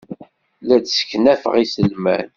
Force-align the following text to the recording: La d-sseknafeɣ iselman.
La 0.67 0.77
d-sseknafeɣ 0.77 1.53
iselman. 1.63 2.27